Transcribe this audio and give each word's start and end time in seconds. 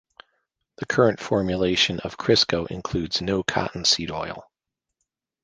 The 0.77 0.87
current 0.87 1.19
formulation 1.19 1.99
of 1.99 2.17
Crisco 2.17 2.65
includes 2.71 3.21
no 3.21 3.43
cottonseed 3.43 4.09
oil. 4.09 4.49